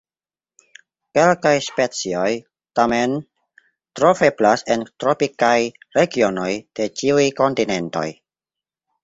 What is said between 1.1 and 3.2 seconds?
Kelkaj specioj tamen